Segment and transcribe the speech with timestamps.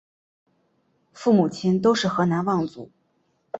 [1.13, 2.89] 父母亲都是河南望族。